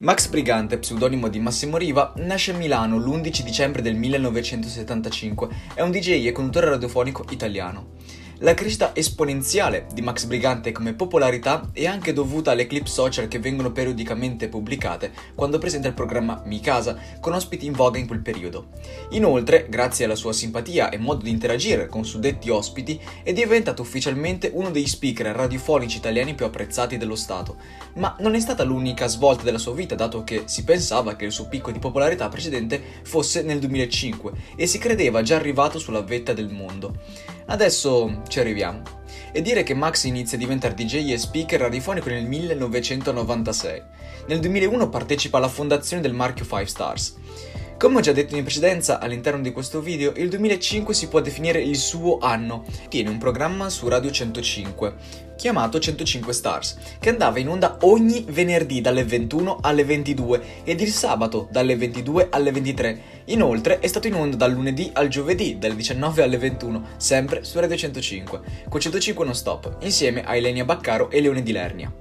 [0.00, 5.48] Max Brigante, pseudonimo di Massimo Riva, nasce a Milano l'11 dicembre del 1975.
[5.74, 7.96] È un DJ e conduttore radiofonico italiano.
[8.40, 13.40] La crescita esponenziale di Max Brigante come popolarità è anche dovuta alle clip social che
[13.40, 18.20] vengono periodicamente pubblicate quando presenta il programma Mi Casa, con ospiti in voga in quel
[18.20, 18.68] periodo.
[19.10, 24.52] Inoltre, grazie alla sua simpatia e modo di interagire con suddetti ospiti, è diventato ufficialmente
[24.54, 27.56] uno dei speaker radiofonici italiani più apprezzati dello Stato.
[27.94, 31.32] Ma non è stata l'unica svolta della sua vita, dato che si pensava che il
[31.32, 36.32] suo picco di popolarità precedente fosse nel 2005 e si credeva già arrivato sulla vetta
[36.32, 37.36] del mondo.
[37.50, 38.82] Adesso ci arriviamo.
[39.32, 43.82] E dire che Max inizia a diventare DJ e speaker radiofonico nel 1996.
[44.26, 47.16] Nel 2001 partecipa alla fondazione del marchio 5 Stars.
[47.78, 51.62] Come ho già detto in precedenza all'interno di questo video, il 2005 si può definire
[51.62, 52.64] il suo anno.
[52.88, 54.94] Tiene un programma su Radio 105,
[55.36, 60.90] chiamato 105 Stars, che andava in onda ogni venerdì dalle 21 alle 22 ed il
[60.90, 63.00] sabato dalle 22 alle 23.
[63.26, 67.60] Inoltre è stato in onda dal lunedì al giovedì dalle 19 alle 21, sempre su
[67.60, 71.92] Radio 105, con 105 non stop, insieme a Elenia Baccaro e Leone di Lernia.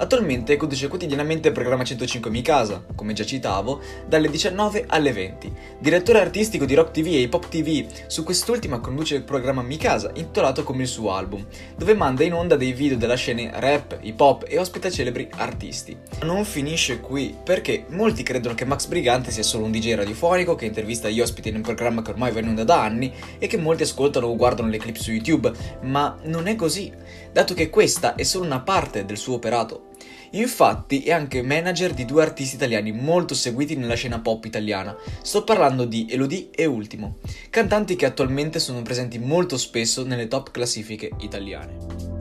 [0.00, 5.52] Attualmente conduce quotidianamente il programma 105 Mi Casa, come già citavo, dalle 19 alle 20.
[5.78, 9.76] Direttore artistico di Rock TV e Hip Hop TV, su quest'ultima conduce il programma Mi
[9.76, 13.98] Casa, intitolato come il suo album, dove manda in onda dei video della scena rap,
[14.00, 15.94] hip hop e ospita celebri artisti.
[16.22, 20.64] Non finisce qui, perché molti credono che Max Brigante sia solo un DJ radiofonico che
[20.64, 23.58] intervista gli ospiti in un programma che ormai va in onda da anni e che
[23.58, 26.90] molti ascoltano o guardano le clip su YouTube, ma non è così,
[27.30, 29.88] dato che questa è solo una parte del suo operato.
[30.32, 34.96] Infatti è anche manager di due artisti italiani molto seguiti nella scena pop italiana.
[35.22, 37.16] Sto parlando di Elodie e Ultimo,
[37.50, 42.19] cantanti che attualmente sono presenti molto spesso nelle top classifiche italiane.